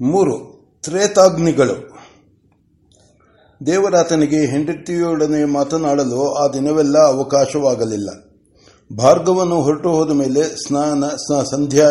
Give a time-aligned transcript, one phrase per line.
[0.00, 1.92] ಮೂರು, ತ್ರೇತಾಗ್ನಿಗಳು.
[3.66, 8.10] ದೇವರಾತನಿಗೆ ಹೆಂಡತಿಯೊಡನೆ ಮಾತನಾಡಲು ಆ ದಿನವೆಲ್ಲ ಅವಕಾಶವಾಗಲಿಲ್ಲ.
[8.96, 11.04] ಭಾರ್ಗವನು ಹೊರಟು ಹೋದ ಮೇಲೆ ಸ್ನಾನ
[11.50, 11.90] ಸಂಧ್ಯಾ,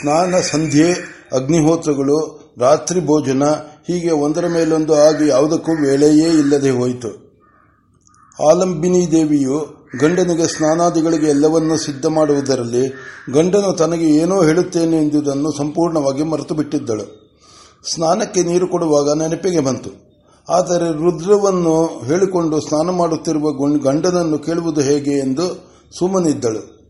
[0.00, 0.92] ಸ್ನಾನ, ಸಂಧ್ಯೆ,
[1.32, 3.44] ಅಗ್ನಿಹೋತ್ರಗಳು, ರಾತ್ರಿ ಭೋಜನ,
[3.86, 7.29] ಹೀಗೆ ಒಂದರ ಮೇಲೊಂದು ಆಗಿ ಯಾವುದಕ್ಕೂ ವೇಳೆಯೇ ಇಲ್ಲದೆ ಹೋಯಿತು.
[8.48, 12.88] ಆಲಂಬಿನಿ ದೇವಿಯು ಗಂಡನಿಗೆ ಸ್ನಾನಾದಿಗಳಿಗೆ ಎಲ್ಲವನ್ನೂ ಸಿದ್ಧ ಮಾಡುವುದರಲ್ಲಿ
[13.32, 17.20] ಗಂಡನು ತನಗೆ ಏನೋ ಹೇಳುತ್ತೇನೆ ಎಂದುದನ್ನು ಸಂಪೂರ್ಣವಾಗಿ ಮರೆತು ಬಿಟ್ಟಿದ್ದಳು
[17.94, 19.90] ಸ್ನಾನಕ್ಕೆ ನೀರು ಕೊಡುವಾಗ ನೆನಪಿಗೆ ಬಂತು.
[20.48, 26.80] ಆದರೆ ರುದ್ರವನ್ನು ಹೇಳಿಕೊಂಡು ಸ್ನಾನ ಮಾಡುತ್ತಿರುವ ಗಂಡನನ್ನು ಕೇಳುವುದು ಹೇಗೆ ಎಂದು ಸುಮ್ಮನಿದ್ದಳು.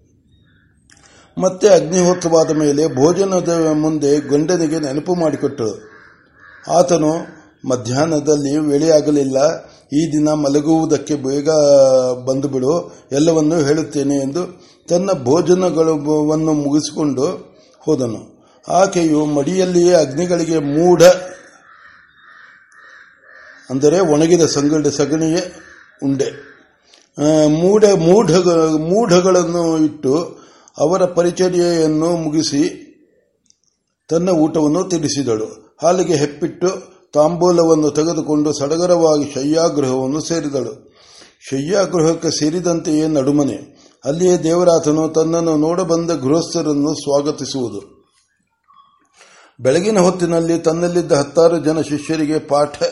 [1.43, 5.91] ಮತ್ತೆ ಅಗ್ನಿಹೋತ್ರವಾದ ಮೇಲೆ ಭೋಜನದ ಮುಂದೆ ಗಂಡನಿಗೆ ನೆನಪು ಮಾಡಿಕೊಟ್ಟಳು.
[6.71, 7.13] ಆತನು
[7.69, 9.37] ಮಧ್ಯಾಹ್ನದಲ್ಲಿ ವೇಳೆಯಾಗಲಿಲ್ಲ.
[9.93, 11.49] ಈ ದಿನ ಮಲಗುವುದಕ್ಕೆ ಬೇಗ
[12.27, 12.73] ಬಂದು ಬಿಡು
[13.13, 14.43] ಎಲ್ಲವನ್ನೂ ಹೇಳುತ್ತೇನೆ ಎಂದು
[14.89, 17.27] ತನ್ನ ಭೋಜನಗಳನ್ನು ಮುಗಿಸಿಕೊಂಡು
[17.87, 18.21] ಹೋದನು.
[18.69, 21.03] ಆಕೆಯು ಮಡಿಯಲ್ಲಿಯೇ ಅಗ್ನಿಗಳಿಗೆ ಮೂಢ,
[23.71, 25.39] ಅಂದರೆ ಒಣಗಿದ ಸಂಗಡ, ಸಗಣಿಯ
[26.03, 26.29] ಉಂಡೆ.
[27.61, 28.31] ಮೂಢ ಮೂಢ,
[28.91, 30.15] ಮೂಢಗಳನ್ನು ಇಟ್ಟು
[30.79, 32.63] ಅವರ ಪರಿಚರ್ಯೆಯನ್ನು ಮುಗಿಸಿ
[34.11, 35.49] ತನ್ನ ಊಟವನ್ನು ತಿಳಿಸಿದಳು
[35.83, 36.71] ಹಾಲಿಗೆ ಹೆಪ್ಪಿಟ್ಟು
[37.13, 40.91] ತಾಂಬೂಲವನ್ನು ತೆಗೆದುಕೊಂಡು ಸಡಗರವಾಗಿ ಶಯ್ಯಾಗೃಹವನ್ನು ಸೇರಿದಳು.
[41.51, 43.81] ಶಯ್ಯಾಗೃಹಕ್ಕೆ ಸೇರಿದಂತೆಯೇ ನಡುಮನೆ.
[44.05, 48.01] ಅಲ್ಲಿಯೇ ದೇವರಾತನು ತನ್ನನ್ನು ನೋಡಬಂದ ಗೃಹಸ್ಥರನ್ನು ಸ್ವಾಗತಿಸುವುದು.
[49.61, 52.83] ಬೆಳಗಿನ ಹೊತ್ತಿನಲ್ಲಿ ತನ್ನಲ್ಲಿದ್ದ ಹತ್ತಾರು ಜನ ಶಿಷ್ಯರಿಗೆ ಪಾಠ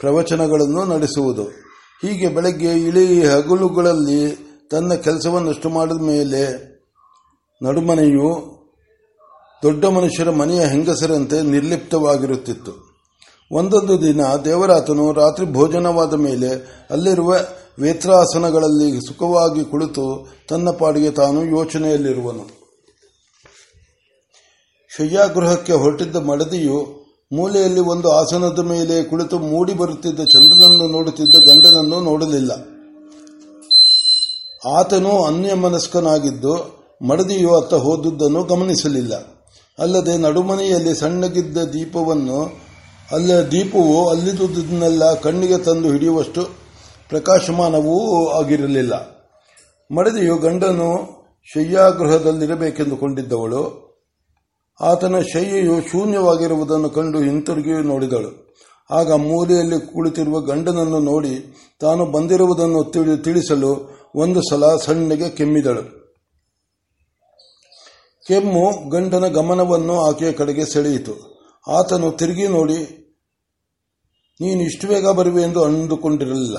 [0.00, 1.42] ಪ್ರವಚನಗಳನ್ನು ನಡೆಸುವುದು.
[2.02, 6.68] ಹೀಗೆ ಬೆಳಗ್ಗೆ ಇಳಿ ಹಗಲುಗಳಲ್ಲಿ ತನ್ನ ಕೆಲಸವನ್ನಷ್ಟು ಮಾಡಿದ ಮೇಲೆ
[7.62, 8.58] ನಡುಮನೆಯು
[9.62, 12.87] ದೊಡ್ಡ ಮನುಷ್ಯರ ಮನೆಯ ಹೆಂಗಸರಂತೆ ನಿರ್ಲಿಪ್ತವಾಗಿರುತ್ತಿತ್ತು.
[13.52, 16.48] ಒಂದೊಂದು ದಿನ ದೇವರಾತನು ರಾತ್ರಿ ಭೋಜನವಾದ ಮೇಲೆ
[16.90, 17.36] ಅಲ್ಲಿರುವ
[17.80, 22.58] ವೇತ್ರಾಸನಗಳಲ್ಲಿ ಸುಖವಾಗಿ ಕುಳಿತು ತನ್ನ ಪಾಡಿಗೆ ತಾನು ಯೋಚನೆಯಲ್ಲಿರುವನು.
[24.96, 32.52] ಶಯ್ಯಾಗೃಹಕ್ಕೆ ಹೊರಟಿದ್ದ ಮಡದಿಯು ಮೂಲೆಯಲ್ಲಿ ಒಂದು ಆಸನದ ಮೇಲೆ ಕುಳಿತು ಮೂಡಿ ಬರುತ್ತಿದ್ದ ಚಂದ್ರನನ್ನು ನೋಡುತ್ತಿದ್ದ ಗಂಡನನ್ನು ನೋಡಲಿಲ್ಲ.
[34.68, 36.78] ಆತನು ಅನ್ಯಮನಸ್ಕನಾಗಿದ್ದು
[37.08, 39.14] ಮಡದಿಯು ಅತ್ತ ಹೋದುದನ್ನು ಗಮನಿಸಲಿಲ್ಲ.
[39.78, 42.67] ಅಲ್ಲದೆ ನಡುಮನೆಯಲ್ಲಿ ಸಣ್ಣಗಿದ್ದ ದೀಪವನ್ನು
[43.12, 46.48] ಅಲ್ಲ ದೀಪವು ಅಲ್ಲಿದ್ದುದನ್ನೆಲ್ಲ ಕಣ್ಣಿಗೆ ತಂದು ಹಿಡಿಯುವಷ್ಟು
[47.08, 49.18] ಪ್ರಕಾಶಮಾನವೂ ಆಗಿರಲಿಲ್ಲ.
[49.90, 51.08] ಮಡದಿಯು ಗಂಡನು
[51.44, 53.88] ಶಯ್ಯಾಗೃಹದಲ್ಲಿರಬೇಕೆಂದುಕೊಂಡಿದ್ದವಳು.
[54.80, 58.54] ಆತನ ಶಯ್ಯೆಯು ಶೂನ್ಯವಾಗಿರುವುದನ್ನು ಕಂಡು ಹಿಂತಿರುಗಿ ನೋಡಿದಳು.
[58.90, 66.14] ಆಗ ಮೂಲೆಯಲ್ಲಿ ಕುಳಿತಿರುವ ಗಂಡನನ್ನು ನೋಡಿ ತಾನು ಬಂದಿರುವುದನ್ನು ತಿಳಿಸಲು ಒಂದು ಸಲ ಸಣ್ಣಗೆ ಕೆಮ್ಮಿದಳು.
[68.26, 71.27] ಕೆಮ್ಮು ಗಂಡನ ಗಮನವನ್ನು ಆಕೆಯ ಕಡೆಗೆ ಸೆಳೆಯಿತು.
[71.68, 72.78] ಆತನು ತಿರುಗಿ ನೋಡಿ,
[74.40, 76.58] ನೀನು ಇಷ್ಟು ಬೇಗ ಬರುವೆ ಎಂದು ಅಂದುಕೊಂಡಿರಲಿಲ್ಲ.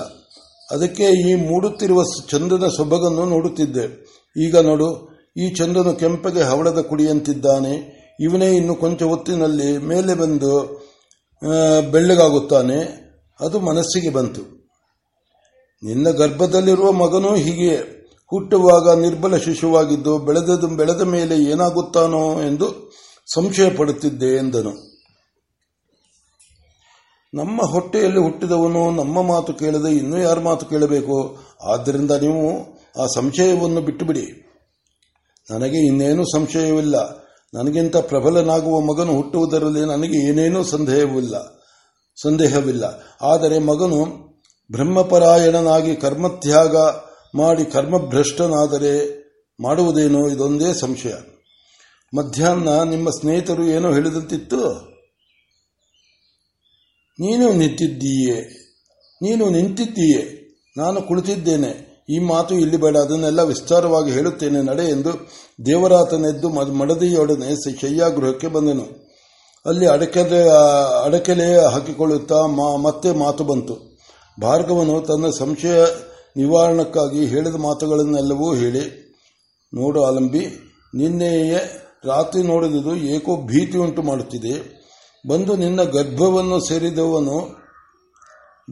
[0.68, 2.00] ಅದಕ್ಕೆ ಈ ಮೂಡುತ್ತಿರುವ
[2.30, 3.84] ಚಂದ್ರನ ಸೊಬಗನ್ನು ನೋಡುತ್ತಿದ್ದೆ.
[4.36, 4.88] ಈಗ ನೋಡು,
[5.36, 7.74] ಈ ಚಂದ್ರನು ಕೆಂಪಗೆ ಹವಳದ ಕುಡಿಯಂತಿದ್ದಾನೆ.
[8.20, 10.52] ಇವನೇ ಇನ್ನು ಕೊಂಚ ಹೊತ್ತಿನಲ್ಲಿ ಮೇಲೆ ಬಂದು
[11.92, 12.78] ಬೆಳ್ಳಗಾಗುತ್ತಾನೆ.
[13.40, 14.42] ಅದು ಮನಸ್ಸಿಗೆ ಬಂತು.
[15.82, 17.74] ನಿನ್ನ ಗರ್ಭದಲ್ಲಿರುವ ಮಗನೂ ಹೀಗೆ
[18.32, 20.50] ಹುಟ್ಟುವಾಗ ನಿರ್ಬಲ ಶಿಶುವಾಗಿದ್ದು ಬೆಳೆದ
[20.80, 22.66] ಬೆಳೆದ ಮೇಲೆ ಏನಾಗುತ್ತಾನೋ ಎಂದು
[23.28, 24.72] ಸಂಶಯ ಪಡುತ್ತಿದ್ದೆ ಎಂದನು.
[27.34, 31.38] ನಮ್ಮ ಹೊಟ್ಟೆಯಲ್ಲಿ ಹುಟ್ಟಿದವನು ನಮ್ಮ ಮಾತು ಕೇಳದೆ ಇನ್ನೂ ಯಾರ ಮಾತು ಕೇಳಬೇಕು?
[31.64, 34.46] ಆದ್ದರಿಂದ ನೀವು ಆ ಸಂಶಯವನ್ನು ಬಿಟ್ಟುಬಿಡಿ.
[35.50, 37.20] ನನಗೆ ಇನ್ನೇನೂ ಸಂಶಯವಿಲ್ಲ.
[37.54, 41.62] ನನಗಿಂತ ಪ್ರಬಲನಾಗುವ ಮಗನು ಹುಟ್ಟುವುದರಲ್ಲಿ ನನಗೆ ಏನೇನೂ ಸಂದೇಹವಿಲ್ಲ.
[42.22, 42.84] ಸಂದೇಹವಿಲ್ಲ.
[43.22, 44.04] ಆದರೆ ಮಗನು
[44.72, 46.76] ಬ್ರಹ್ಮಪರಾಯಣನಾಗಿ ಕರ್ಮತ್ಯಾಗ
[47.34, 49.20] ಮಾಡಿ ಕರ್ಮಭ್ರಷ್ಟನಾದರೆ
[49.62, 51.14] ಮಾಡುವುದೇನೋ ಇದೊಂದೇ ಸಂಶಯ.
[52.16, 54.90] ಮಧ್ಯಾಹ್ನ ನಿಮ್ಮ ಸ್ನೇಹಿತರು ಏನೋ ಹೇಳಿದಂತಿತ್ತು?
[57.20, 58.40] ನೀನು ನಿಂತಿದ್ದೀಯೇ
[59.22, 60.22] ನೀನು ನಿಂತಿದ್ದೀಯೇ.
[60.76, 61.90] ನಾನು ಕುಳಿತಿದ್ದೇನೆ.
[62.10, 62.96] ಈ ಮಾತು ಇಲ್ಲಿ ಬೇಡ.
[62.96, 64.62] ಅದನ್ನೆಲ್ಲ ವಿಸ್ತಾರವಾಗಿ ಹೇಳುತ್ತೇನೆ.
[64.62, 65.28] ನಡೆ ಎಂದು
[65.66, 69.10] ದೇವರಾತನೆದ್ದು ಮಡದಿಯೊಡನೆ ಶಯ್ಯಾಗೃಹಕ್ಕೆ ಬಂದನು.
[69.66, 70.48] ಅಲ್ಲಿ ಅಡಕೆಲೆ
[71.04, 73.98] ಅಡಕೆಲೆ ಹಾಕಿಕೊಳ್ಳುತ್ತಾ ಮತ್ತೆ ಮಾತು ಬಂತು.
[74.42, 75.84] ಭಾರ್ಗವನು ತನ್ನ ಸಂಶಯ
[76.36, 78.80] ನಿವಾರಣಕ್ಕಾಗಿ ಹೇಳಿದ ಮಾತುಗಳನ್ನೆಲ್ಲವೂ ಹೇಳಿ,
[79.74, 80.46] ನೋಡು ಆಲಂಬಿ,
[80.94, 81.58] ನಿನ್ನೆಯೇ
[82.04, 84.79] ರಾತ್ರಿ ನೋಡಿದುದು ಏಕೋ ಭೀತಿ ಉಂಟು ಮಾಡುತ್ತಿದೆ.
[85.28, 87.60] ಬಂದು ನಿನ್ನ ಗರ್ಭವನ್ನು ಸೇರಿದವನು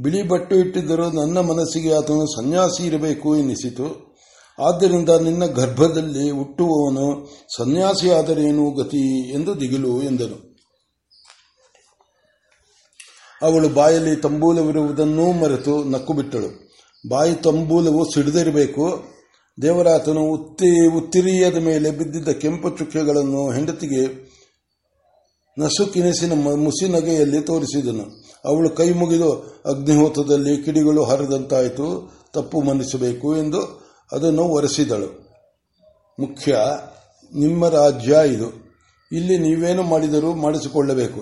[0.02, 4.16] ಬಿಳಿ ಬಟ್ಟು ಇಟ್ಟಿದ್ದರೂ ನನ್ನ ಮನಸ್ಸಿಗೆ ಆತನು ಸನ್ಯಾಸಿ ಇರಬೇಕು ಎನಿಸಿತು
[4.58, 10.48] ಆದ್ದರಿಂದ ನಿನ್ನ ಗರ್ಭದಲ್ಲಿ ಹುಟ್ಟುವವನು ಸನ್ಯಾಸಿಯಾದರೇನು ಗತಿ ಎಂದು ದಿಗಿಲು ಎಂದನು.
[13.42, 16.70] ಅವಳು ಬಾಯಲ್ಲಿ ತಂಬೂಲವಿರುವುದನ್ನೂ ಮರೆತು ನಕ್ಕು ಬಿಟ್ಟಳು
[17.08, 19.04] ಬಾಯಿ ತಂಬೂಲವು ಸಿಡಿದಿರಬೇಕು.
[19.62, 24.28] ದೇವರಾತನು ಉತ್ತಿ, ಉತ್ತಿರಿಯದ ಮೇಲೆ ಬಿದ್ದಿದ್ದ ಕೆಂಪು ಚುಕ್ಕೆಗಳನ್ನು ಹೆಂಡತಿಗೆ
[25.58, 28.28] ನಸುಕಿನಸಿನ ಮುಸಿನಗೆಯಲ್ಲಿ ತೋರಿಸಿದನು.
[28.44, 29.32] ಅವಳು ಕೈ ಮುಗಿದು
[29.66, 32.18] ಅಗ್ನಿಹೋತದಲ್ಲಿ ಕಿಡಿಗಳು ಹರಿದಂತಾಯಿತು.
[32.32, 35.28] ತಪ್ಪು ಮನ್ನಿಸಬೇಕು ಎಂದು ಅದನ್ನು ಒರೆಸಿದಳು.
[36.20, 36.56] ಮುಖ್ಯ,
[37.34, 38.68] ನಿಮ್ಮ ರಾಜ್ಯ ಇದು.
[39.12, 41.20] ಇಲ್ಲಿ ನೀವೇನು ಮಾಡಿದರೂ ಮಾಡಿಸಿಕೊಳ್ಳಬೇಕು.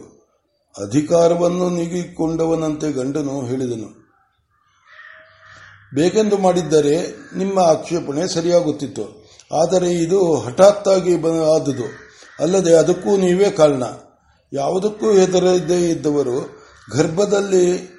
[0.87, 4.07] ಅಧಿಕಾರವನ್ನು ನೀಗಿಕೊಂಡವನಂತೆ ಗಂಡನು ಹೇಳಿದನು.
[5.95, 9.27] ಬೇಕೆಂದು ಮಾಡಿದ್ದರೆ ನಿಮ್ಮ ಆಕ್ಷೇಪಣೆ ಸರಿಯಾಗುತ್ತಿತ್ತು.
[9.63, 11.15] ಆದರೆ ಇದು ಹಠಾತ್ತಾಗಿ
[11.55, 11.85] ಆದುದು.
[12.41, 13.83] ಅಲ್ಲದೆ ಅದಕ್ಕೂ ನೀವೇ ಕಾರಣ.
[14.53, 16.67] ಯಾವುದಕ್ಕೂ ಹೆದರದೇ ಇದ್ದವರು
[16.97, 17.97] ಗರ್ಭದಲ್ಲಿ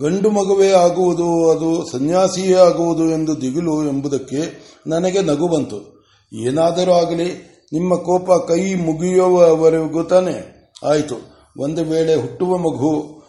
[0.00, 6.06] ಗಂಡು ಮಗುವೇ ಆಗುವುದು, ಅದು ಸನ್ಯಾಸಿಯೇ ಆಗುವುದು ಎಂದು ದಿಗಿಲು ಎಂಬುದಕ್ಕೆ ನನಗೆ ನಗು ಬಂತು.
[6.32, 10.70] ಏನಾದರೂ ಆಗಲಿ, ನಿಮ್ಮ ಕೋಪ ಕೈ ಮುಗಿಯುವವರೆಗೂ ತಾನೆ.
[10.86, 11.14] ಆಯಿತು.
[11.58, 13.20] ಒಂದು ವೇಳೆ ಹುಟ್ಟುವ ಮಗು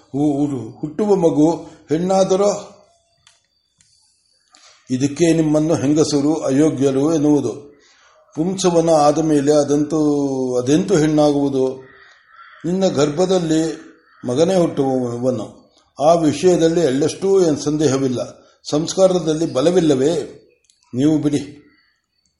[0.80, 1.52] ಹುಟ್ಟುವ ಮಗು
[1.90, 2.78] ಹೆಣ್ಣಾದರೂ?
[4.92, 7.80] ಇದಕ್ಕೆ ನಿಮ್ಮನ್ನು ಹೆಂಗಸರು ಅಯೋಗ್ಯರು ಎನ್ನುವುದು.
[8.36, 10.00] ಪುಂಸವನ ಆದ ಮೇಲೆ ಅದಂತೂ,
[10.60, 11.91] ಅದೆಂತೂ ಹೆಣ್ಣಾಗುವುದು?
[12.66, 13.92] ನಿನ್ನ ಗರ್ಭದಲ್ಲಿ
[14.28, 15.76] ಮಗನೇ ಹುಟ್ಟುವವನು.
[16.10, 18.42] ಆ ವಿಷಯದಲ್ಲಿ ಎಳ್ಳಷ್ಟೂ ಸಂದೇಹವಿಲ್ಲ.
[18.70, 20.38] ಸಂಸ್ಕಾರದಲ್ಲಿ ಬಲವಿಲ್ಲವೇ?
[20.94, 21.58] ನೀವು ಬಿಡಿ.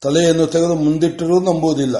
[0.02, 1.98] ತಲೆಯನ್ನು ತೆಗೆದು ಮುಂದಿಟ್ಟರೂ ನಂಬುವುದಿಲ್ಲ.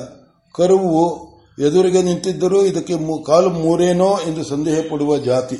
[0.57, 5.57] ಕರುವು ಎದುರಿಗೆ ನಿಂತಿದ್ದರೂ ಇದಕ್ಕೆ ಕಾಲು ಮೂರೇನೋ ಎಂದು ಸಂದೇಹ ಪಡುವ ಜಾತಿ.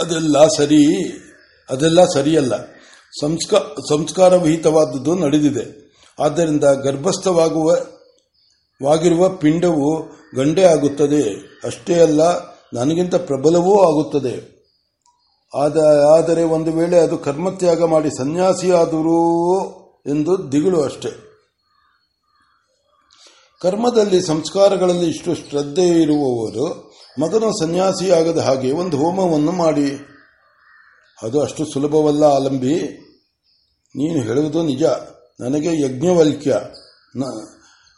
[0.00, 1.12] ಅದೆಲ್ಲ ಸರಿ,
[1.70, 2.54] ಅದೆಲ್ಲ ಸರಿಯಲ್ಲ.
[3.88, 5.86] ಸಂಸ್ಕಾರ ವಿಹಿತವಾದದ್ದು ನಡೆದಿದೆ.
[6.24, 7.76] ಆದ್ದರಿಂದ ಗರ್ಭಸ್ಥವಾಗುವ
[9.28, 11.22] ಪಿಂಡವು ಗಂಡೆ ಆಗುತ್ತದೆ.
[11.64, 12.22] ಅಷ್ಟೇ ಅಲ್ಲ,
[12.72, 14.56] ನನಗಿಂತ ಪ್ರಬಲವೂ ಆಗುತ್ತದೆ.
[16.18, 19.70] ಆದರೆ ಒಂದು ವೇಳೆ ಅದು ಕರ್ಮತ್ಯಾಗ ಮಾಡಿ ಸನ್ಯಾಸಿಯಾದರೂ
[20.06, 21.26] ಎಂದು ದಿಗಳು ಅಷ್ಟೆ.
[23.60, 30.06] ಕರ್ಮದಲ್ಲಿ ಸಂಸ್ಕಾರಗಳಲ್ಲಿ ಇಷ್ಟು ಶ್ರದ್ಧೆ ಇರುವವರು ಮಗನು ಸನ್ಯಾಸಿಯಾಗದ ಹಾಗೆ ಒಂದು ಹೋಮವನ್ನು ಮಾಡಿ.
[31.22, 32.82] ಅದು ಅಷ್ಟು ಸುಲಭವಲ್ಲ ಆಲಂಬಿ.
[33.96, 34.82] ನೀನು ಹೇಳುವುದು ನಿಜ.
[35.40, 36.60] ನನಗೆ ಯಜ್ಞವಲ್ಕ್ಯ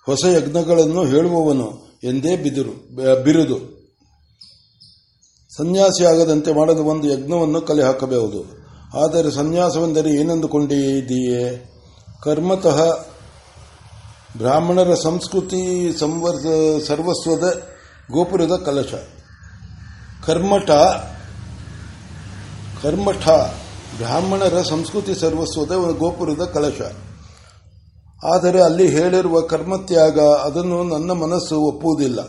[0.06, 1.87] ಹೊಸ ಯಜ್ಞಗಳನ್ನು ಹೇಳುವವನು.
[2.04, 2.74] ಎಂದೇ ಬಿದಿರು
[3.22, 3.58] ಬಿರುದು.
[5.56, 8.40] ಸನ್ಯಾಸಿಯಾಗದಂತೆ ಮಾಡಲು ಒಂದು ಯಜ್ಞವನ್ನು ಕಲೆ ಹಾಕಬಹುದು
[9.04, 11.42] ಆದರೆ ಸನ್ಯಾಸವೆಂದರೆ ಏನೆಂದುಕೊಂಡಿದೆಯೇ
[12.22, 12.78] ಕರ್ಮತಃ
[14.36, 15.62] ಬ್ರಾಹ್ಮಣರ ಸಂಸ್ಕೃತಿ
[16.86, 17.46] ಸರ್ವಸ್ವದ
[18.10, 18.94] ಗೋಪುರದ ಕಲಶ.
[20.26, 20.70] ಕರ್ಮಠ
[22.82, 23.28] ಕರ್ಮಠ,
[23.98, 26.80] ಬ್ರಾಹ್ಮಣರ ಸಂಸ್ಕೃತಿ ಸರ್ವಸ್ವದ ಗೋಪುರದ ಕಲಶ.
[28.24, 32.20] ಆದರೆ ಅಲ್ಲಿ ಹೇಳಿರುವ ಕರ್ಮತ್ಯಾಗ ಅದನ್ನು ನನ್ನ ಮನಸ್ಸು ಒಪ್ಪುವುದಿಲ್ಲ.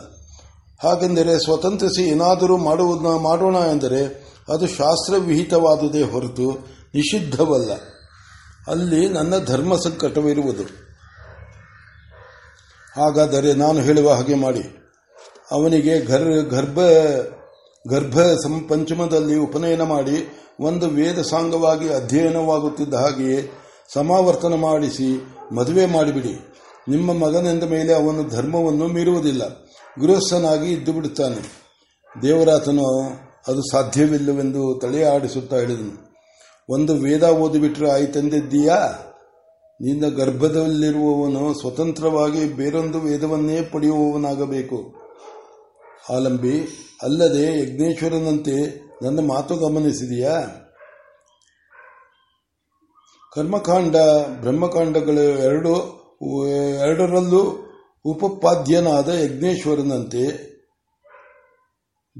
[0.83, 7.71] ಹಾಗೆಂದರೆ ಸ್ವತಂತ್ರಿಸಿ ಏನಾದರೂ ಮಾಡುವುದನ್ನ ಮಾಡೋಣ ಎಂದರೆ ಅದು ಶಾಸ್ತ್ರವಿಹಿತವಾದುದೇ ಹೊರತು ನಿಷಿದ್ಧವಲ್ಲ.
[8.67, 10.63] ಅಲ್ಲಿ ನನ್ನ ಧರ್ಮ ಸಂಕಟವಿರುವುದು.
[13.01, 14.93] ಹಾಗಾದರೆ ನಾನು ಹೇಳುವ ಹಾಗೆ ಮಾಡಿ.
[15.51, 15.99] ಅವನಿಗೆ
[16.49, 16.79] ಗರ್ಭ
[17.89, 18.19] ಗರ್ಭ
[18.69, 23.51] ಪಂಚಮದಲ್ಲಿ ಉಪನಯನ ಮಾಡಿ ಒಂದು ವೇದ ಸಾಂಗವಾಗಿ ಅಧ್ಯಯನವಾಗುತ್ತಿದ್ದ ಹಾಗೆಯೇ
[23.93, 26.55] ಸಮಾವರ್ತನ ಮಾಡಿಸಿ ಮದುವೆ ಮಾಡಿಬಿಡಿ.
[26.89, 29.41] ನಿಮ್ಮ ಮಗನೆಂದ ಮೇಲೆ ಅವನು ಧರ್ಮವನ್ನು ಮೀರುವುದಿಲ್ಲ.
[30.01, 31.69] ಗೃಹಸ್ಥನಾಗಿ ಇದ್ದು ಬಿಡುತ್ತಾನೆ.
[32.21, 32.85] ದೇವರಾತನು
[33.47, 36.09] ಅದು ಸಾಧ್ಯವಿಲ್ಲವೆಂದು ತಲೆ ಆಡಿಸುತ್ತಾ ಹೇಳಿದನು.
[36.69, 39.05] ಒಂದು ವೇದ ಓದಿಬಿಟ್ರೆ ಆಯ್ತೆಂದಿದ್ದೀಯಾ?
[39.81, 44.93] ನಿನ್ನ ಗರ್ಭದಲ್ಲಿರುವವನು ಸ್ವತಂತ್ರವಾಗಿ ಬೇರೊಂದು ವೇದವನ್ನೇ ಪಡೆಯುವವನಾಗಬೇಕು.
[46.09, 46.61] ಆಲಂಬಿ,
[47.03, 50.65] ಅಲ್ಲದೆ ಯಜ್ಞೇಶ್ವರನಂತೆ ನನ್ನ ಮಾತು ಗಮನಿಸಿದೆಯಾ?
[53.35, 53.95] ಕರ್ಮಕಾಂಡ,
[54.41, 55.73] ಬ್ರಹ್ಮಕಾಂಡಗಳು ಎರಡು,
[56.81, 57.69] ಎರಡರಲ್ಲೂ
[58.05, 60.49] ಉಪಪಾದ್ಯನಾದ ಯಜ್ಞೇಶ್ವರನಂತೆ.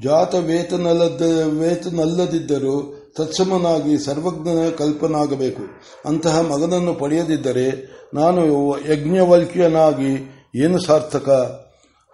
[0.03, 1.21] ಜಾತ ವೇತನಲ್ಲದ
[1.59, 5.61] ವೇತನಲ್ಲದಿದ್ದರೂ ತತ್ಸಮನಾಗಿ ಸರ್ವಜ್ಞನ ಕಲ್ಪನಾಗಬೇಕು.
[6.06, 7.69] ಅಂತಹ ಮಗನನ್ನು ಪಡೆಯದಿದ್ದರೆ
[8.13, 11.29] ನಾನು ಯಜ್ಞವಲ್ಕಿಯನಾಗಿ ಏನು ಸಾರ್ಥಕ?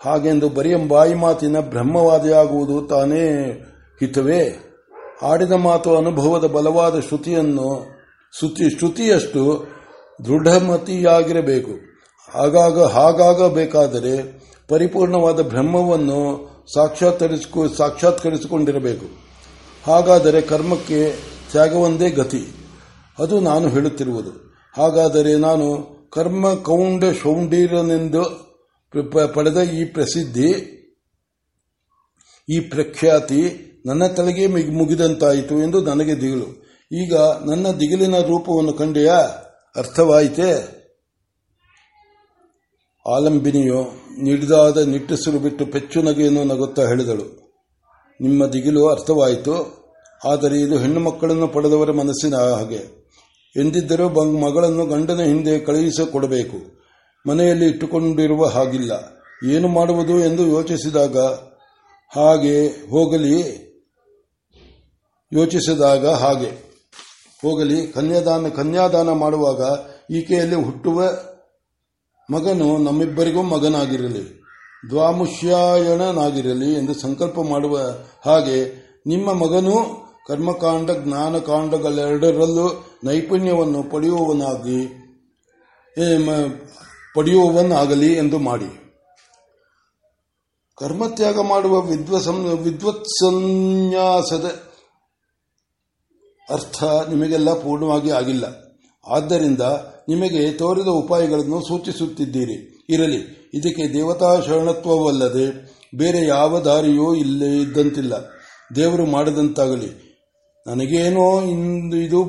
[0.06, 3.52] ಹಾಗೆಂದು ಬರಿಯ ಬಾಯಿ ಮಾತಿನ ಬ್ರಹ್ಮವಾದಿಯಾಗುವುದು ತಾನೇ
[4.00, 4.58] ಹಿತವೇ?
[5.22, 7.95] ಆಡಿದ ಮಾತು ಅನುಭವದ ಬಲವಾದ ಶ್ರುತಿಯನ್ನು
[8.40, 9.66] ಶ್ರುತಿ, ಶ್ರುತಿಯಷ್ಟು
[10.26, 11.72] ದೃಢಮತಿಯಾಗಿರಬೇಕು.
[12.34, 14.14] ಆಗಾಗ, ಹಾಗಾಗಬೇಕಾದರೆ
[14.68, 16.20] ಪರಿಪೂರ್ಣವಾದ ಬ್ರಹ್ಮವನ್ನು
[16.74, 19.06] ಸಾಕ್ಷಾತ್ಕರಿಸಿಕೊ, ಸಾಕ್ಷಾತ್ಕರಿಸಿಕೊಂಡಿರಬೇಕು.
[19.84, 21.14] ಹಾಗಾದರೆ ಕರ್ಮಕ್ಕೆ
[21.52, 22.44] ತ್ಯಾಗವೊಂದೇ ಗತಿ.
[23.20, 24.32] ಅದು ನಾನು ಹೇಳುತ್ತಿರುವುದು.
[24.78, 25.68] ಹಾಗಾದರೆ ನಾನು
[26.12, 28.24] ಕರ್ಮ ಕೌಂಡ ಶೌಂಡೀರನೆಂದು
[29.34, 30.52] ಪಡೆದ ಈ ಪ್ರಸಿದ್ಧಿ,
[32.50, 33.42] ಈ ಪ್ರಖ್ಯಾತಿ
[33.86, 36.66] ನನ್ನ ತಲೆಗೆ ಮುಗಿದಂತಾಯಿತು ಎಂದು ನನಗೆ ದಿಗಿಲು.
[36.92, 39.12] ಈಗ ನನ್ನ ದಿಗಿಲಿನ ರೂಪವನ್ನು ಕಂಡೆಯ?
[39.76, 40.76] ಅರ್ಥವಾಯಿತೆ?
[43.10, 47.46] ಆಲಂಬಿನಿಯು ನಿಡಿದಾದ ನಿಟ್ಟುಸಿರು ಬಿಟ್ಟು ಪೆಚ್ಚು ನಗೆಯನ್ನು ನಗುತ್ತಾ ಹೇಳಿದಳು.
[48.22, 49.86] ನಿಮ್ಮ ದಿಗಿಲು ಅರ್ಥವಾಯಿತು,
[50.26, 53.06] ಆದರೆ ಇದು ಹೆಣ್ಣು ಮಕ್ಕಳನ್ನು ಪಡೆದವರ ಮನಸ್ಸಿನ ಹಾಗೆ.
[53.56, 56.58] ಎಂದಿದ್ದರೂ ಮಗಳನ್ನು ಗಂಡನ ಹಿಂದೆ ಕಳುಹಿಸಿಕೊಡಬೇಕು.
[57.30, 58.92] ಮನೆಯಲ್ಲಿ ಇಟ್ಟುಕೊಂಡಿರುವ ಹಾಗಿಲ್ಲ.
[59.52, 61.18] ಏನು ಮಾಡುವುದು ಎಂದು ಯೋಚಿಸಿದಾಗ,
[62.20, 63.66] ಹಾಗೆ ಹೋಗಲಿ.
[65.34, 66.65] ಯೋಚಿಸಿದಾಗ ಹಾಗೆ.
[67.42, 69.62] ಹೋಗಲಿ, ಕನ್ಯಾದಾನ ಕನ್ಯಾದಾನ ಮಾಡುವಾಗ
[70.12, 71.10] ಈಕೆಯಲ್ಲಿ ಹುಟ್ಟುವ
[72.30, 74.46] ಮಗನು ನಮ್ಮಿಬ್ಬರಿಗೂ ಮಗನಾಗಿರಲಿ.
[74.90, 77.80] ದ್ವಾಮುಷ್ಯಾಯಣನಾಗಿರಲಿ ಎಂದು ಸಂಕಲ್ಪ ಮಾಡುವ
[78.26, 84.88] ಹಾಗೆ ನಿಮ್ಮ ಮಗನೂ ಕರ್ಮಕಾಂಡ, ಜ್ಞಾನಕಾಂಡಗಳೆರಡರಲ್ಲೂ ನೈಪುಣ್ಯವನ್ನು ಪಡೆಯುವವನಾಗಿ
[87.16, 88.86] ಪಡೆಯುವವನಾಗಲಿ ಎಂದು ಮಾಡಿ.
[90.78, 91.82] ಕರ್ಮತ್ಯಾಗ ಮಾಡುವ
[92.56, 94.65] ವಿದ್ವತ್ಸನ್ಯಾಸದ
[96.50, 98.46] ಅರ್ಥ ನಿಮಗೆಲ್ಲ ಪೂರ್ಣವಾಗಿ ಆಗಿಲ್ಲ.
[99.08, 99.62] ಆದ್ದರಿಂದ
[100.10, 102.86] ನಿಮಗೆ ತೋರಿದ ಉಪಾಯಗಳನ್ನು ಸೂಚಿಸುತ್ತಿದ್ದೀರಿ.
[102.90, 108.14] ಇರಲಿ, ಇದಕ್ಕೆ ದೇವತಾ ಶರಣತ್ವವಲ್ಲದೆ ಬೇರೆ ಯಾವ ದಾರಿಯೂ ಇಲ್ಲೇ ಇದ್ದಂತಿಲ್ಲ.
[108.76, 110.06] ದೇವರು ಮಾಡದಂತಾಗಲಿ.
[110.68, 112.24] ನನಗೇನೋ ಇಂದು ಇದು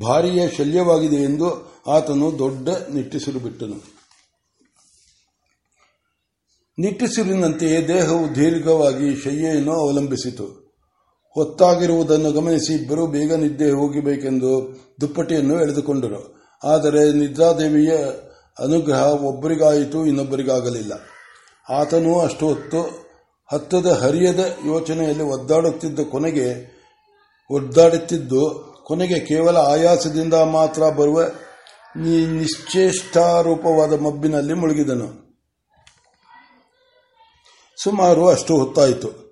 [0.00, 3.94] ಭಾರಿಯ ಶಲ್ಯವಾಗಿದೆ ಎಂದು ಆತನು ದೊಡ್ಡ ನಿಟ್ಟಿಸಿರು ಬಿಟ್ಟನು.
[7.88, 10.63] ದೇಹವು ದೀರ್ಘವಾಗಿ ಶಯ್ಯೆಯನ್ನು ಅವಲಂಬಿಸಿತು.
[11.34, 16.44] ಹೊತ್ತಾಗಿರುವುದನ್ನು ಗಮನಿಸಿ ಇಬ್ಬರು ಬೇಗ ನಿದ್ದೆ ಹೋಗಬೇಕೆಂದು ದುಪ್ಪಟಿಯನ್ನು ಎಳೆದುಕೊಂಡರು.
[16.64, 17.92] ಆದರೆ ನಿದ್ರಾದೇವಿಯ
[18.58, 20.92] ಅನುಗ್ರಹ ಒಬ್ಬರಿಗಾಯಿತು, ಇನ್ನೊಬ್ಬರಿಗಾಗಲಿಲ್ಲ.
[21.70, 23.04] ಆತನೂ ಅಷ್ಟು ಹೊತ್ತು
[23.52, 26.74] ಹತ್ತದ ಹರಿಯದ ಯೋಚನೆಯಲ್ಲಿ ಒದ್ದಾಡುತ್ತಿದ್ದ ಕೊನೆಗೆ,
[27.50, 31.22] ಒದ್ದಾಡುತ್ತಿದ್ದು ಕೊನೆಗೆ ಕೇವಲ ಆಯಾಸದಿಂದ ಮಾತ್ರ ಬರುವ
[31.96, 35.38] ನಿಶ್ಚೇಷ್ಟಾರೂಪವಾದ ಮಬ್ಬಿನಲ್ಲಿ ಮುಳುಗಿದನು.
[37.82, 39.23] ಸುಮಾರು ಅಷ್ಟು ಹೊತ್ತಾಯಿತು.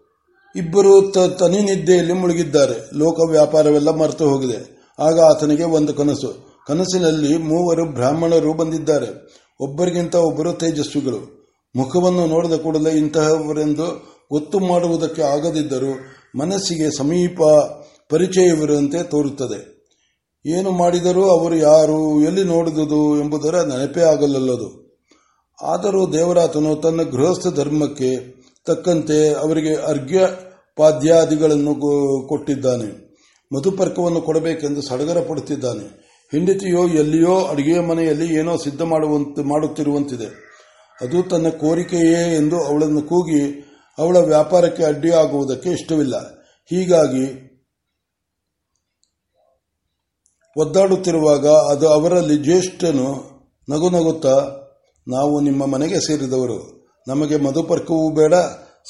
[0.57, 2.91] ಇಬ್ಬರು ತನಿ ನಿದ್ದೆಯಲ್ಲಿ ಮುಳುಗಿದ್ದಾರೆ.
[2.95, 4.83] ಲೋಕ ವ್ಯಾಪಾರವೆಲ್ಲ ಮರೆತು ಹೋಗಿದೆ.
[4.99, 6.63] ಆಗ ಆತನಿಗೆ ಒಂದು ಕನಸು.
[6.67, 9.37] ಕನಸಿನಲ್ಲಿ ಮೂವರು ಬ್ರಾಹ್ಮಣರು ಬಂದಿದ್ದಾರೆ.
[9.61, 11.43] ಒಬ್ಬರಿಗಿಂತ ಒಬ್ಬರು ತೇಜಸ್ವಿಗಳು.
[11.77, 15.93] ಮುಖವನ್ನು ನೋಡಿದ ಕೂಡಲೇ ಇಂತಹವರೆಂದು ಒತ್ತು ಮಾಡುವುದಕ್ಕೆ ಆಗದಿದ್ದರೂ
[16.39, 17.41] ಮನಸ್ಸಿಗೆ ಸಮೀಪ
[18.11, 19.73] ಪರಿಚಯವಿರುವಂತೆ ತೋರುತ್ತದೆ.
[20.47, 24.83] ಏನು ಮಾಡಿದರೂ ಅವರು ಯಾರು, ಎಲ್ಲಿ ನೋಡಿದುದು ಎಂಬುದರ ನೆನಪೇ ಆಗಲಲ್ಲದು.
[25.63, 30.29] ಆದರೂ ದೇವರಾತನು ತನ್ನ ಗೃಹಸ್ಥ ಧರ್ಮಕ್ಕೆ ತಕ್ಕಂತೆ ಅವರಿಗೆ ಅರ್ಘ್ಯ
[30.77, 31.75] ಪಾದ್ಯಾದಿಗಳನ್ನು
[32.29, 33.13] ಕೊಟ್ಟಿದ್ದಾನೆ.
[33.57, 36.03] ಮಧುಪರ್ಕವನ್ನು ಕೊಡಬೇಕೆಂದು ಸಡಗರ ಪಡುತ್ತಿದ್ದಾನೆ.
[36.31, 40.53] ಹೆಂಡತಿಯೋ ಎಲ್ಲಿಯೋ ಅಡುಗೆಯ ಮನೆಯಲ್ಲಿ ಏನೋ ಸಿದ್ಧ ಮಾಡುವಂತ, ಮಾಡುತ್ತಿರುವಂತಿದೆ.
[41.01, 46.17] ಅದು ತನ್ನ ಕೋರಿಕೆಯೇ ಎಂದು ಅವಳನ್ನು ಕೂಗಿ ಅವಳ ವ್ಯಾಪಾರಕ್ಕೆ ಅಡ್ಡಿಯಾಗುವುದಕ್ಕೆ ಇಷ್ಟವಿಲ್ಲ.
[46.71, 47.53] ಹೀಗಾಗಿ
[50.57, 53.33] ಒದ್ದಾಡುತ್ತಿರುವಾಗ ಅದು ಅವರಲ್ಲಿ ಜ್ಯೇಷ್ಠನು
[53.71, 54.57] ನಗು ನಗುತ್ತಾ
[55.09, 56.82] ನಾವು ನಿಮ್ಮ ಮನೆಗೆ ಸೇರಿದವರು.
[57.09, 58.35] ನಮಗೆ ಮಧುಪರ್ಕವೂ ಬೇಡ.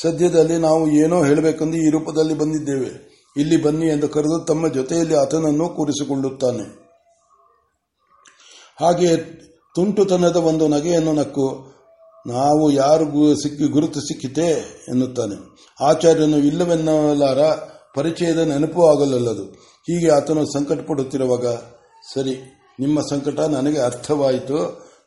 [0.03, 3.13] ಸದ್ಯದಲ್ಲಿ ನಾವು ಏನೋ ಹೇಳಬೇಕೆಂದು ಈ ರೂಪದಲ್ಲಿ ಬಂದಿದ್ದೇವೆ.
[3.37, 6.65] ಇಲ್ಲಿ ಬನ್ನಿ ಎಂದು ಕರೆದು ತಮ್ಮ ಜೊತೆಯಲ್ಲಿ ಆತನನ್ನು ಕೂರಿಸಿಕೊಳ್ಳುತ್ತಾನೆ.
[8.81, 9.17] ಹಾಗೆ
[9.75, 11.73] ತುಂಟುತನದ ಒಂದು ನಗೆಯನ್ನು ನಕ್ಕು,
[12.27, 14.49] ನಾವು ಯಾರು ಸಿಕ್ಕಿ ಗುರುತು ಸಿಕ್ಕಿತೆ
[14.89, 15.37] ಎನ್ನುತ್ತಾನೆ.
[15.81, 17.39] ಆಚಾರ್ಯನು, ಇಲ್ಲವೆನ್ನಲಾರ
[17.95, 19.45] ಪರಿಚಯದ ನೆನಪು ಆಗಲಲ್ಲದು.
[19.87, 21.47] ಹೀಗೆ ಆತನು ಸಂಕಟ ಪಡುತ್ತಿರುವಾಗ
[22.15, 22.37] ಸರಿ,
[22.81, 24.59] ನಿಮ್ಮ ಸಂಕಟ ನನಗೆ ಅರ್ಥವಾಯಿತು.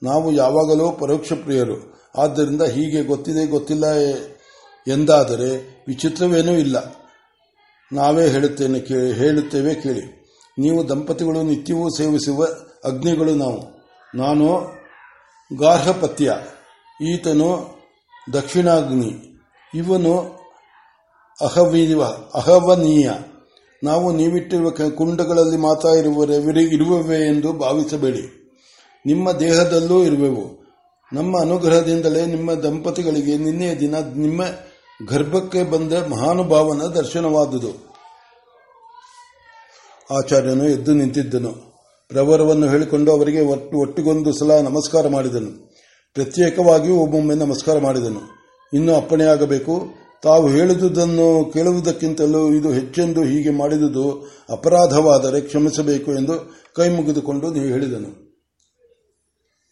[0.04, 3.86] ನಾವು ಯಾವಾಗಲೂ ಪರೋಕ್ಷ ಪ್ರಿಯರು ಆದ್ದರಿಂದ ಹೀಗೆ ಗೊತ್ತಿದೆ, ಗೊತ್ತಿಲ್ಲ
[4.88, 6.96] ಎಂದಾದರೆ ವಿಚಿತ್ರವೇನೂ ಇಲ್ಲ.
[7.94, 8.80] ನಾವೇ ಹೇಳುತ್ತೇನೆ
[9.14, 10.26] ಹೇಳುತ್ತೇವೆ ಕೇಳಿ.
[10.60, 12.48] ನೀವು ದಂಪತಿಗಳು, ನಿತ್ಯವೂ ಸೇವಿಸುವ
[12.86, 13.62] ಅಗ್ನಿಗಳು ನಾವು.
[14.18, 14.76] ನಾನು
[15.60, 16.38] ಗಾರ್ಹಪತ್ಯ,
[17.02, 17.76] ಈತನು
[18.34, 19.12] ದಕ್ಷಿಣಾಗ್ನಿ,
[19.76, 20.20] ಇವನು
[21.42, 23.10] ಅಹವೀವ, ಅಹವನೀಯ.
[23.84, 28.24] ನಾವು ನೀವಿಟ್ಟಿರುವ ಕುಂಡಗಳಲ್ಲಿ ಮಾತಾ ಇರುವವೇ ಎಂದು ಭಾವಿಸಬೇಡಿ.
[29.06, 30.65] ನಿಮ್ಮ ದೇಹದಲ್ಲೂ ಇರುವೆವು.
[31.16, 34.42] ನಮ್ಮ ಅನುಗ್ರಹದಿಂದಲೇ ನಿಮ್ಮ ದಂಪತಿಗಳಿಗೆ ನಿನ್ನೆಯ ದಿನ ನಿಮ್ಮ
[35.10, 37.70] ಗರ್ಭಕ್ಕೆ ಬಂದ ಮಹಾನುಭಾವನ ದರ್ಶನವಾದುದು.
[40.12, 41.52] ಆಚಾರ್ಯನು ಎದ್ದು ನಿಂತಿದ್ದನು.
[42.08, 45.72] ಪ್ರವರವನ್ನು ಹೇಳಿಕೊಂಡು ಅವರಿಗೆ ಒಟ್ಟು ಒಟ್ಟಿಗೊಂದು ಸಲ ನಮಸ್ಕಾರ ಮಾಡಿದನು.
[46.14, 48.22] ಪ್ರತ್ಯೇಕವಾಗಿಯೂ ಒಮ್ಮೊಮ್ಮೆ ನಮಸ್ಕಾರ ಮಾಡಿದನು.
[48.74, 49.88] ಇನ್ನು ಅಪ್ಪಣೆಯಾಗಬೇಕು
[50.24, 58.26] ತಾವು ಹೇಳಿದುದನ್ನು ಕೇಳುವುದಕ್ಕಿಂತಲೂ ಇದು ಹೆಚ್ಚೆಂದು ಹೀಗೆ ಮಾಡಿದುದು ಅಪರಾಧವಾದರೆ ಕ್ಷಮಿಸಬೇಕು ಎಂದು ಕೈ ಮುಗಿದುಕೊಂಡು ಹೇಳಿದನು.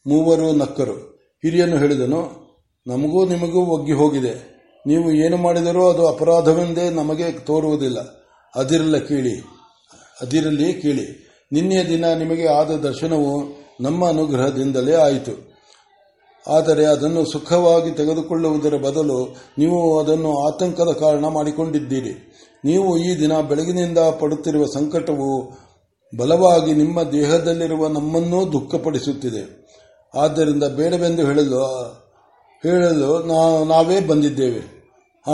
[0.05, 1.12] ಮೂವರು ನಕ್ಕರು.
[1.43, 2.43] ಹಿರಿಯನು ಹೇಳಿದನು,
[2.87, 4.53] ನಮಗೂ ನಿಮಗೂ ಒಗ್ಗಿ ಹೋಗಿದೆ.
[4.87, 7.97] ನೀವು ಏನು ಮಾಡಿದರೂ ಅದು ಅಪರಾಧವೆಂದೇ ನಮಗೆ ತೋರುವುದಿಲ್ಲ.
[8.55, 9.39] ಅದಿರಲ್ಲ ಕೇಳಿ.
[10.21, 11.29] ಅದಿರಲಿ ಕೇಳಿ.
[11.51, 15.53] ನಿನ್ನೆಯ ದಿನ ನಿಮಗೆ ಆದ ದರ್ಶನವು ನಮ್ಮ ಅನುಗ್ರಹದಿಂದಲೇ ಆಯಿತು.
[16.47, 22.33] ಆದರೆ ಅದನ್ನು ಸುಖವಾಗಿ ತೆಗೆದುಕೊಳ್ಳುವುದರ ಬದಲು ನೀವು ಅದನ್ನು ಆತಂಕದ ಕಾರಣ ಮಾಡಿಕೊಂಡಿದ್ದೀರಿ.
[22.65, 25.51] ನೀವು ಈ ದಿನ ಬೆಳಗಿನಿಂದ ಪಡುತ್ತಿರುವ ಸಂಕಟವು
[26.17, 29.62] ಬಲವಾಗಿ ನಿಮ್ಮ ದೇಹದಲ್ಲಿರುವ ನಮ್ಮನ್ನೂ ದುಃಖಪಡಿಸುತ್ತಿದೆ.
[30.15, 31.65] ಆದ್ದರಿಂದ ಬೇಡವೆಂದು ಹೇಳಲು
[32.63, 33.23] ಹೇಳಲು
[33.65, 34.59] ನಾವೇ ಬಂದಿದ್ದೇವೆ.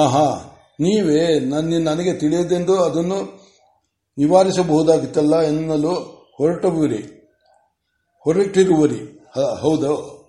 [0.07, 3.39] ಹಾ ನೀವೇ ನನ್ನ, ನನಗೆ ತಿಳಿಯದೆಂದು ಅದನ್ನು
[4.17, 5.93] ನಿವಾರಿಸಬಹುದಾಗಿತ್ತಲ್ಲ ಎನ್ನಲು
[6.38, 7.31] ಹೊರಟುವಿರಿ
[8.24, 9.27] ಹೊರಟಿರುವರಿ.
[9.62, 10.19] ಹೌದು.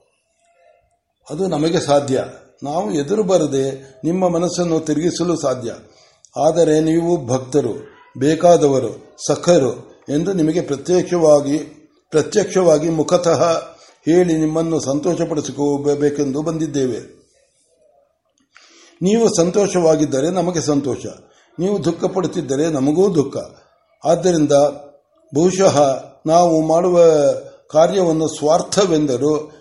[1.31, 2.25] ಅದು ನಮಗೆ ಸಾಧ್ಯ.
[2.63, 5.73] ನಾವು ಎದುರು ಬರದೆ ನಿಮ್ಮ ಮನಸ್ಸನ್ನು ತಿರುಗಿಸಲು ಸಾಧ್ಯ.
[6.47, 7.73] ಆದರೆ ನೀವು ಭಕ್ತರು,
[8.19, 11.59] ಬೇಕಾದವರು, ಸಖರು ಎಂದು ನಿಮಗೆ ಪ್ರತ್ಯಕ್ಷವಾಗಿ
[12.11, 13.71] ಪ್ರತ್ಯಕ್ಷವಾಗಿ ಮುಖತಃ
[14.05, 17.21] ಹೇಳಿ ನಿಮ್ಮನ್ನು ಸಂತೋಷಪಡಿಸಿಕೊಳ್ಳಬೇಕೆಂದು ಬಂದಿದ್ದೇವೆ.
[19.03, 21.07] ನೀವು ಸಂತೋಷವಾಗಿದ್ದರೆ ನಮಗೆ ಸಂತೋಷ.
[21.59, 23.37] ನೀವು ದುಃಖ ಪಡುತ್ತಿದ್ದರೆ ನಮಗೂ ದುಃಖ.
[24.05, 24.53] ಆದ್ದರಿಂದ
[25.35, 27.03] ಬಹುಶಃ ನಾವು ಮಾಡುವ
[27.71, 29.53] ಕಾರ್ಯವನ್ನು ಸ್ವಾರ್ಥವೆಂದರು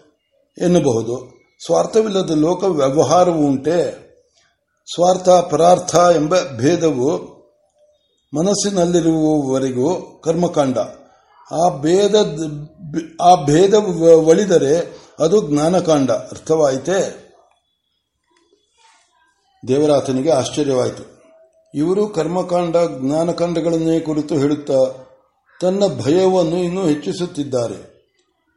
[0.62, 1.40] ಎನ್ನಬಹುದು.
[1.66, 4.10] ಸ್ವಾರ್ಥವಿಲ್ಲದ ಲೋಕ ವ್ಯವಹಾರವು ಉಂಟೆ.
[4.94, 7.40] ಸ್ವಾರ್ಥ, ಪರಾರ್ಥ ಎಂಬ ಭೇದವು
[8.38, 10.78] ಮನಸ್ಸಿನಲ್ಲಿರುವವರೆಗೂ ಕರ್ಮಕಾಂಡ.
[11.52, 12.16] ಆ ಭೇದ
[13.22, 13.74] ಆ ಭೇದ
[14.28, 16.12] ಒಳಿದರೆ ಅದು ಜ್ಞಾನಕಾಂಡ.
[16.12, 17.30] ಅರ್ಥವಾಯಿತೆ?
[19.68, 21.20] ದೇವರಾತನಿಗೆ ಆಶ್ಚರ್ಯವಾಯಿತು.
[21.76, 25.06] ಇವರು ಕರ್ಮಕಾಂಡ, ಜ್ಞಾನಕಾಂಡಗಳನ್ನೇ ಕುರಿತು ಹೇಳುತ್ತಾ
[25.62, 28.00] ತನ್ನ ಭಯವನ್ನು ಇನ್ನೂ ಹೆಚ್ಚಿಸುತ್ತಿದ್ದಾರೆ.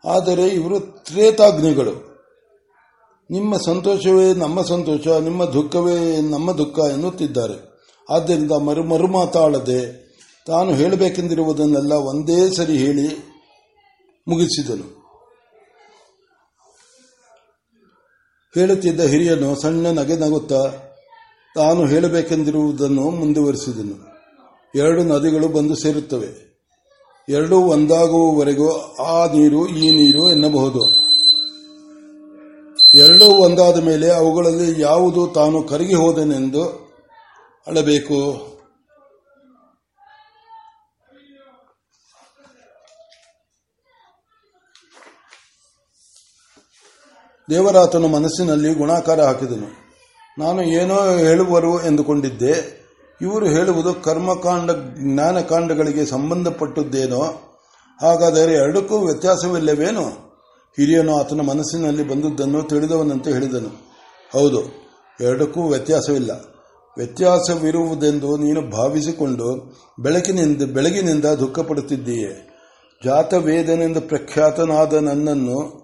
[0.09, 2.12] ಆದರೆ ಇವರು ತ್ರೇತಾಗ್ನಿಗಳು.
[3.31, 7.73] ನಿಮ್ಮ ಸಂತೋಷವೇ ನಮ್ಮ ಸಂತೋಷ, ನಿಮ್ಮ ದುಃಖವೇ ನಮ್ಮ ದುಃಖ ಎನ್ನುತ್ತಿದ್ದಾರೆ.
[8.11, 10.02] ಆದ್ದರಿಂದ ಮರು ಮರುಮಾತಾಳದೆ
[10.47, 13.33] ತಾನು ಹೇಳಬೇಕೆಂದಿರುವುದನ್ನೆಲ್ಲ ಒಂದೇ ಸರಿ ಹೇಳಿ
[14.29, 15.03] ಮುಗಿಸಿದನು.
[18.55, 20.63] ಹೇಳುತ್ತಿದ್ದ ಹಿರಿಯನು ಸಣ್ಣ ನಗೆ ನಗುತ್ತಾ
[21.55, 24.13] ತಾನು ಹೇಳಬೇಕೆಂದಿರುವುದನ್ನು ಮುಂದುವರಿಸಿದನು.
[24.75, 26.53] ಎರಡು ನದಿಗಳು ಬಂದು ಸೇರುತ್ತವೆ.
[27.29, 30.85] ಎರಡೂ ಒಂದಾಗುವವರೆಗೂ ಆ ನೀರು ಈ ನೀರು ಎನ್ನಬಹುದು.
[32.95, 36.65] ಎರಡೂ ಒಂದಾದ ಮೇಲೆ ಅವುಗಳಲ್ಲಿ ಯಾವುದು ತಾನು ಕರಗಿ ಹೋದನೆಂದು
[37.67, 38.52] ಅಳಬೇಕು?
[47.53, 49.69] ದೇವರಾತನು ಮನಸ್ಸಿನಲ್ಲಿ ಗುಣಾಕಾರ ಹಾಕಿದನು.
[50.39, 52.83] ನಾನು ಏನೋ ಹೇಳುವರು ಎಂದುಕೊಂಡಿದ್ದೆ.
[53.21, 57.23] ಇವರು ಹೇಳುವುದು ಕರ್ಮಕಾಂಡ, ಜ್ಞಾನಕಾಂಡಗಳಿಗೆ ಸಂಬಂಧಪಟ್ಟದ್ದೇನೋ?
[58.01, 60.07] ಹಾಗಾದರೆ ಎರಡಕ್ಕೂ ವ್ಯತ್ಯಾಸವಿಲ್ಲವೇನೋ?
[60.77, 63.71] ಹಿರಿಯನು ಆತನ ಮನಸ್ಸಿನಲ್ಲಿ ಬಂದದ್ದನ್ನು ತಿಳಿದವನಂತೆ ಹೇಳಿದನು.
[64.33, 64.61] ಹೌದು,
[65.21, 66.31] ಎರಡಕ್ಕೂ ವ್ಯತ್ಯಾಸವಿಲ್ಲ.
[66.97, 72.53] ವ್ಯತ್ಯಾಸವಿರುವುದೆಂದು ನೀನು ಭಾವಿಸಿಕೊಂಡು ಬೆಳಕಿನಿಂದ, ಬೆಳಗಿನಿಂದ ದುಃಖಪಡುತ್ತಿದ್ದೀಯೆ.
[73.05, 75.82] ಜಾತವೇದನೆಂದು ಪ್ರಖ್ಯಾತನಾದ ನನ್ನನ್ನು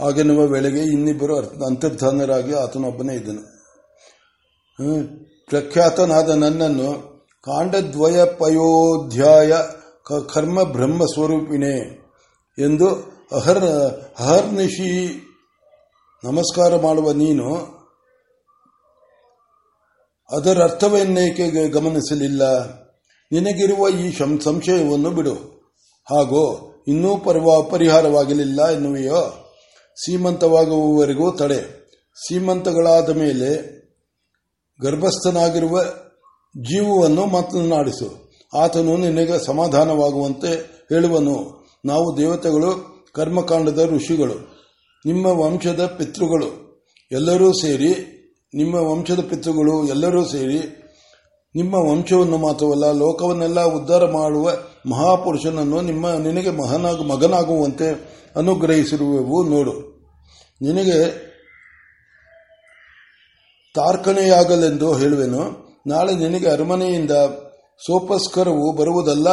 [0.00, 1.36] ಹಾಗೆನ್ನುವ ವೇಳೆಗೆ ಇನ್ನಿಬ್ಬರು
[1.66, 3.42] ಅಂತರ್ಧಾನರಾಗಿ ಆತನೊಬ್ಬನೇ ಇದ್ದನು.
[5.46, 9.52] ಪ್ರಖ್ಯಾತನಾದ ನನ್ನನ್ನು ಕಾಂಡದ್ವಯ ಪಯೋಧ್ಯಾಯ
[10.34, 12.04] ಕರ್ಮ ಬ್ರಹ್ಮ ಸ್ವರೂಪಿಣೆ
[12.58, 12.88] ಎಂದು
[13.32, 13.64] ಅಹರ್,
[14.18, 15.20] ಅಹರ್ನಿಶಿ
[16.24, 17.54] ನಮಸ್ಕಾರ ಮಾಡುವ ನೀನು
[20.30, 22.72] ಅದರ ಅರ್ಥವನ್ನೇಕೆ ಗಮನಿಸಲಿಲ್ಲ?
[23.32, 24.12] ನಿನಗಿರುವ ಈ
[24.44, 25.34] ಸಂಶಯವನ್ನು ಬಿಡು.
[26.10, 27.16] ಹಾಗೂ, ಇನ್ನೂ
[27.70, 29.43] ಪರಿಹಾರವಾಗಲಿಲ್ಲ ಎನ್ನುವೆಯೋ?
[29.96, 31.84] ಸೀಮಂತವಾಗುವವರೆಗೂ ತಡೆ.
[32.28, 33.74] ಸೀಮಂತಗಳಾದ ಮೇಲೆ
[34.82, 35.82] ಗರ್ಭಸ್ಥನಾಗಿರುವ
[36.62, 38.24] ಜೀವವನ್ನು ಮಾತನಾಡಿಸು.
[38.54, 40.50] ಆತನು ನಿನಗೆ ಸಮಾಧಾನವಾಗುವಂತೆ
[40.92, 41.64] ಹೇಳುವನು.
[41.84, 44.34] ನಾವು ದೇವತೆಗಳು, ಕರ್ಮಕಾಂಡದ ಋಷಿಗಳು,
[45.06, 47.90] ನಿಮ್ಮ ವಂಶದ ಪಿತೃಗಳು, ಎಲ್ಲರೂ ಸೇರಿ,
[48.54, 50.58] ನಿಮ್ಮ ವಂಶದ ಪಿತೃಗಳು ಎಲ್ಲರೂ ಸೇರಿ,
[51.56, 54.50] ನಿಮ್ಮ ವಂಶವನ್ನು ಮಾತ್ರವಲ್ಲ, ಲೋಕವನ್ನೆಲ್ಲ ಉದ್ಧಾರ ಮಾಡುವ
[54.86, 59.94] ಮಹಾಪುರುಷನನ್ನು ನಿಮ್ಮ, ನಿನಗೆ ಮಹನಾಗ, ಮಗನಾಗುವಂತೆ ಅನುಗ್ರಹಿಸಿರುವೆವು, ನೋಡು.
[60.62, 61.24] ನಿನಗೆ
[63.74, 65.64] ತಾರ್ಕಣೆಯಾಗಲೆಂದು ಹೇಳುವೆನು.
[65.86, 67.10] ನಾಳೆ ನಿನಗೆ ಅರಮನೆಯಿಂದ
[67.86, 69.28] ಸೋಪಸ್ಕರವು ಬರುವುದಲ್ಲ,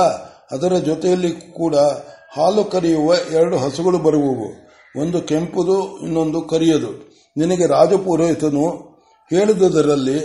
[0.52, 1.76] ಅದರ ಜೊತೆಯಲ್ಲಿ ಕೂಡ
[2.38, 4.72] ಹಾಲು ಕರೆಯುವ ಎರಡು ಹಸುಗಳು ಬರುವವು.
[5.02, 7.12] ಒಂದು ಕೆಂಪುದು, ಇನ್ನೊಂದು ಕರಿಯದು.
[7.38, 8.92] ನಿನಗೆ ರಾಜಪುರೋಹಿತನು
[9.30, 10.20] ಹೇಳಿದುದರಲ್ಲಿ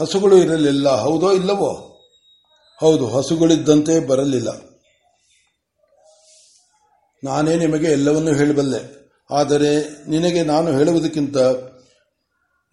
[0.00, 1.86] ಹಸುಗಳು ಇರಲಿಲ್ಲ, ಹೌದೋ ಇಲ್ಲವೋ?
[2.80, 4.69] ಹೌದು, ಹಸುಗಳಿದ್ದಂತೆ ಬರಲಿಲ್ಲ.
[7.24, 9.00] ನಾನೇ ನಿಮಗೆ ಎಲ್ಲವನ್ನೂ ಹೇಳಬಲ್ಲೆ.
[9.30, 9.80] ಆದರೆ
[10.10, 11.36] ನಿನಗೆ ನಾನು ಹೇಳುವುದಕ್ಕಿಂತ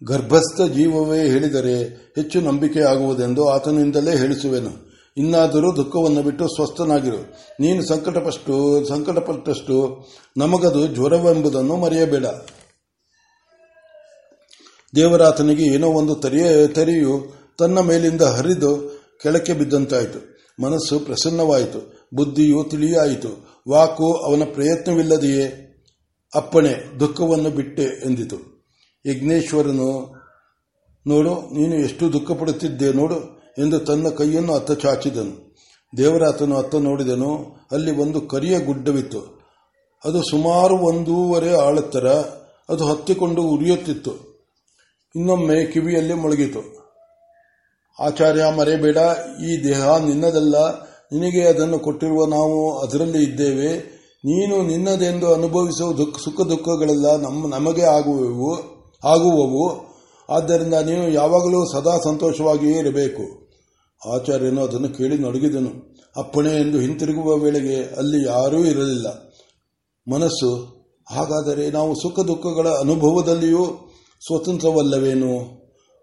[0.04, 1.82] ಗರ್ಭಸ್ಥ ಜೀವವೇ ಹೇಳಿದರೆ
[2.16, 4.88] ಹೆಚ್ಚು ನಂಬಿಕೆ ಆಗುವುದೆಂದು ಆತನಿಂದಲೇ ಹೇಳಿಸುವೆನು.
[5.16, 7.36] ಇನ್ನಾದರೂ ದುಃಖವನ್ನು ಬಿಟ್ಟು ಸ್ವಸ್ಥನಾಗಿರು.
[7.60, 10.06] ನೀನು ಸಂಕಟಪಷ್ಟು, ಸಂಕಟಪಟ್ಟಷ್ಟು
[10.36, 12.26] ನಮಗದು ಜ್ವರವೆಂಬುದನ್ನು ಮರೆಯಬೇಡ.
[14.96, 20.37] ದೇವರಾತನಿಗೆ ಏನೋ ಒಂದು ತರಿಯ, ತರಿಯು ತನ್ನ ಮೇಲಿಂದ ಹರಿದು ಕೆಳಕ್ಕೆ ಬಿದ್ದಂತಾಯಿತು.
[20.62, 23.62] ಮನಸ್ಸು ಪ್ರಸನ್ನವಾಯಿತು, ಬುದ್ಧಿಯು ತಿಳಿಯಾಯಿತು.
[23.70, 25.64] ವಾಕು ಅವನ ಪ್ರಯತ್ನವಿಲ್ಲದೆಯೇ?
[26.34, 28.36] ಅಪ್ಪಣೆ, ದುಃಖವನ್ನು ಬಿಟ್ಟೆ ಎಂದಿತು.
[29.06, 30.18] ಯಜ್ಞೇಶ್ವರನು,
[31.06, 35.56] ನೋಡು, ನೀನು ಎಷ್ಟು ದುಃಖ ಪಡುತ್ತಿದ್ದೆ ನೋಡು ಎಂದು ತನ್ನ ಕೈಯನ್ನು ಅತ್ತ ಚಾಚಿದನು.
[35.96, 39.38] ದೇವರಾತನು ಅತ್ತ ನೋಡಿದನು, ಅಲ್ಲಿ ಒಂದು ಕರಿಯ ಗುಡ್ಡವಿತ್ತು.
[40.04, 42.08] ಅದು ಸುಮಾರು ಒಂದೂವರೆ ಆಳತ್ತರ,
[42.68, 44.28] ಅದು ಹತ್ತಿಕೊಂಡು ಉರಿಯುತ್ತಿತ್ತು.
[45.16, 46.77] ಇನ್ನೊಮ್ಮೆ ಕಿವಿಯಲ್ಲಿ ಮುಳುಗಿತು.
[48.00, 48.98] ಆಚಾರ್ಯ ಮರೆಯಬೇಡ
[49.44, 50.56] ಈ ದೇಹ ನಿನ್ನದಲ್ಲ.
[51.12, 53.98] ನಿನಗೆ ಅದನ್ನು ಕೊಟ್ಟಿರುವ ನಾವು ಅದರಲ್ಲಿ ಇದ್ದೇವೆ.
[54.24, 58.56] ನೀನು ನಿನ್ನದೆಂದು ಅನುಭವಿಸುವ ದುಃಖ, ಸುಖ ದುಃಖಗಳೆಲ್ಲ ನಮ್ಮ, ನಮಗೆ ಆಗುವವು
[59.04, 59.88] ಆಗುವವು.
[60.30, 63.22] ಆದ್ದರಿಂದ ನೀನು ಯಾವಾಗಲೂ ಸದಾ ಸಂತೋಷವಾಗಿಯೇ ಇರಬೇಕು.
[64.14, 65.96] ಆಚಾರ್ಯನು ಅದನ್ನು ಕೇಳಿ ನಡುಗಿದನು.
[66.16, 69.06] ಅಪ್ಪಣೆ ಎಂದು ಹಿಂತಿರುಗುವ ವೇಳೆಗೆ ಅಲ್ಲಿ ಯಾರೂ ಇರಲಿಲ್ಲ.
[70.12, 70.50] ಮನಸ್ಸು,
[71.10, 73.64] ಹಾಗಾದರೆ ನಾವು ಸುಖ ದುಃಖಗಳ ಅನುಭವದಲ್ಲಿಯೂ
[74.26, 75.58] ಸ್ವತಂತ್ರವಲ್ಲವೇನು?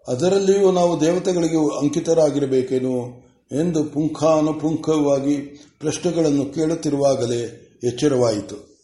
[0.08, 5.36] ಅದರಲ್ಲಿಯೂ ನಾವು ದೇವತೆಗಳಿಗೆ ಅಂಕಿತರಾಗಿರಬೇಕೇನು ಎಂದು ಪುಂಖಾನುಪುಂಖವಾಗಿ
[5.80, 8.75] ಪ್ರಶ್ನೆಗಳನ್ನು ಕೇಳುತ್ತಿರುವಾಗಲೇ ಎಚ್ಚರವಾಯಿತು.